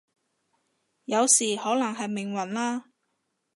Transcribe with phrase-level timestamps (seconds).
[1.05, 2.85] 有時可能係命運啦